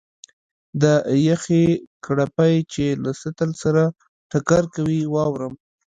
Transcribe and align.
د 0.81 0.83
یخې 1.27 1.63
کړپی 2.05 2.53
چې 2.73 2.85
له 3.03 3.11
سطل 3.21 3.49
سره 3.63 3.83
ټکر 4.31 4.63
کوي، 4.75 5.01
واورم. 5.13 5.53